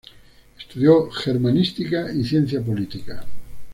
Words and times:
Estudió 0.57 1.11
Germanística 1.11 2.11
y 2.11 2.23
Ciencia 2.25 2.59
Política. 2.63 3.23